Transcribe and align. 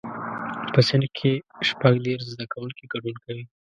په 0.73 0.79
صنف 0.87 1.11
کې 1.17 1.31
شپږ 1.67 1.93
دیرش 2.05 2.25
زده 2.33 2.45
کوونکي 2.53 2.83
ګډون 2.93 3.15
کوي. 3.25 3.43